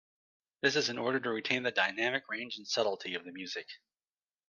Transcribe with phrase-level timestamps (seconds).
[0.61, 3.67] This is in order to retain the dynamic range and subtlety of the music.